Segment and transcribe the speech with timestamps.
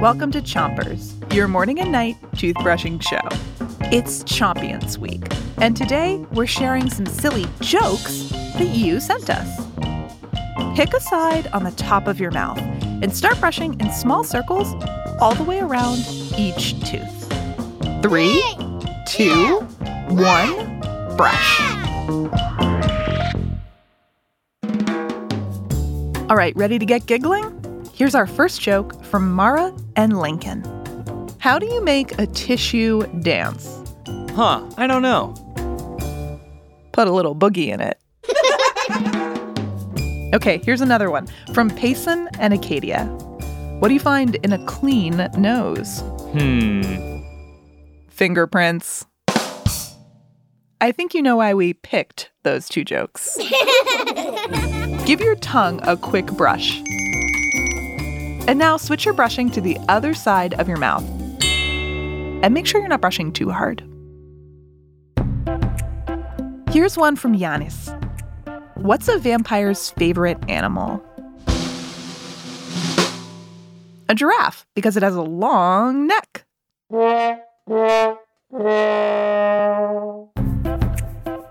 [0.00, 3.18] Welcome to Chompers, your morning and night toothbrushing show.
[3.90, 5.24] It's Chompions Week,
[5.56, 9.66] and today we're sharing some silly jokes that you sent us.
[10.76, 12.58] Pick a side on the top of your mouth
[13.02, 14.72] and start brushing in small circles
[15.20, 15.98] all the way around
[16.38, 17.32] each tooth.
[18.00, 18.40] Three,
[19.04, 19.58] two,
[20.10, 20.80] one,
[21.16, 21.60] brush.
[26.30, 27.58] All right, ready to get giggling?
[27.92, 30.62] Here's our first joke from Mara and Lincoln.
[31.38, 33.82] How do you make a tissue dance?
[34.30, 35.34] Huh, I don't know.
[36.92, 37.98] Put a little boogie in it.
[40.34, 43.04] okay, here's another one from Payson and Acadia.
[43.78, 46.00] What do you find in a clean nose?
[46.32, 47.22] Hmm.
[48.10, 49.06] Fingerprints.
[50.80, 53.36] I think you know why we picked those two jokes.
[55.06, 56.80] Give your tongue a quick brush.
[58.48, 61.04] And now switch your brushing to the other side of your mouth.
[61.42, 63.84] And make sure you're not brushing too hard.
[66.70, 67.94] Here's one from Yanis.
[68.76, 71.04] What's a vampire's favorite animal?
[74.08, 76.46] A giraffe, because it has a long neck.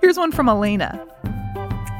[0.00, 0.96] Here's one from Elena.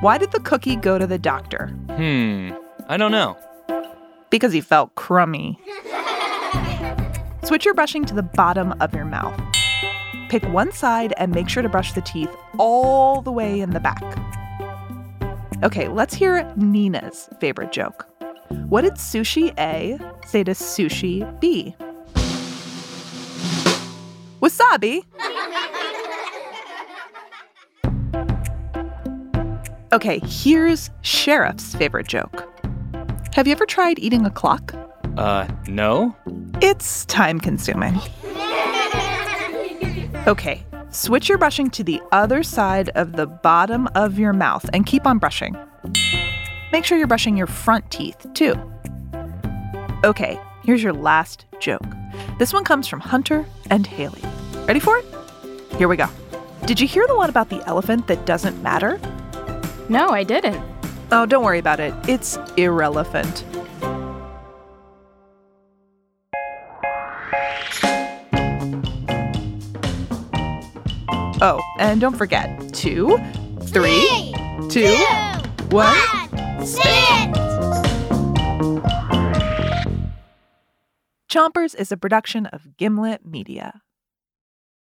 [0.00, 1.68] Why did the cookie go to the doctor?
[1.90, 2.50] Hmm.
[2.88, 3.36] I don't know.
[4.30, 5.58] Because he felt crummy.
[7.42, 9.38] Switch your brushing to the bottom of your mouth.
[10.28, 13.80] Pick one side and make sure to brush the teeth all the way in the
[13.80, 14.02] back.
[15.64, 18.06] Okay, let's hear Nina's favorite joke.
[18.68, 21.74] What did sushi A say to sushi B?
[24.40, 25.02] Wasabi.
[29.92, 32.48] Okay, here's Sheriff's favorite joke.
[33.34, 34.74] Have you ever tried eating a clock?
[35.16, 36.16] Uh, no?
[36.60, 37.98] It's time consuming.
[40.26, 44.84] Okay, switch your brushing to the other side of the bottom of your mouth and
[44.84, 45.56] keep on brushing.
[46.72, 48.54] Make sure you're brushing your front teeth too.
[50.04, 51.86] Okay, here's your last joke.
[52.38, 54.22] This one comes from Hunter and Haley.
[54.66, 55.04] Ready for it?
[55.76, 56.08] Here we go.
[56.66, 59.00] Did you hear the one about the elephant that doesn't matter?
[59.88, 60.60] No, I didn't.
[61.12, 61.92] Oh, don't worry about it.
[62.08, 63.44] It's irrelevant.
[71.42, 73.18] Oh, and don't forget two,
[73.62, 74.34] three,
[74.68, 74.94] two,
[75.70, 75.96] one.
[76.64, 76.80] Sit!
[81.28, 83.82] Chompers is a production of Gimlet Media.